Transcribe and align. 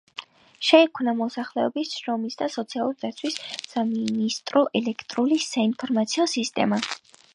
შეიქმნა 0.67 1.11
მოსახლეობის 1.17 1.91
შრომის 1.97 2.39
და 2.39 2.47
სოციალური 2.55 2.99
დაცვის 3.03 3.37
სამინისტროს 3.75 4.73
ელექტრონული 4.81 5.39
საინფორმაციო 5.53 6.27
სისტემა. 6.37 6.83